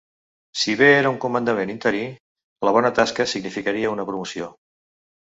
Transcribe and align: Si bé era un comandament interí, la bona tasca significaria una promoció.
Si 0.59 0.73
bé 0.77 0.85
era 1.01 1.09
un 1.15 1.17
comandament 1.25 1.73
interí, 1.73 2.01
la 2.67 2.73
bona 2.77 2.91
tasca 3.01 3.27
significaria 3.33 3.93
una 3.97 4.07
promoció. 4.09 4.49